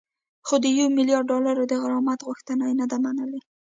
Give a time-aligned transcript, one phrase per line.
[0.47, 3.41] خو د یو میلیارد ډالرو د غرامت غوښتنه یې نه ده منلې